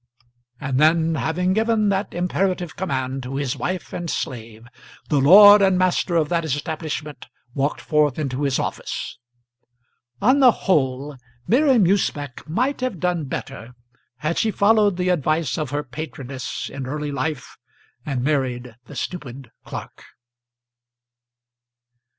and 0.59 0.79
then, 0.79 1.13
having 1.13 1.53
given 1.53 1.89
that 1.89 2.11
imperative 2.15 2.75
command 2.75 3.21
to 3.21 3.35
his 3.35 3.55
wife 3.55 3.93
and 3.93 4.09
slave, 4.09 4.65
the 5.09 5.19
lord 5.21 5.61
and 5.61 5.77
master 5.77 6.15
of 6.15 6.27
that 6.27 6.43
establishment 6.43 7.27
walked 7.53 7.79
forth 7.79 8.17
into 8.17 8.41
his 8.41 8.57
office. 8.57 9.19
On 10.19 10.39
the 10.39 10.49
whole 10.65 11.15
Miriam 11.45 11.85
Usbech 11.85 12.49
might 12.49 12.81
have 12.81 12.99
done 12.99 13.25
better 13.25 13.75
had 14.17 14.39
she 14.39 14.49
followed 14.49 14.97
the 14.97 15.09
advice 15.09 15.55
of 15.55 15.69
her 15.69 15.83
patroness 15.83 16.67
in 16.67 16.87
early 16.87 17.11
life, 17.11 17.57
and 18.03 18.23
married 18.23 18.73
the 18.85 18.95
stupid 18.95 19.51
clerk. 19.65 20.03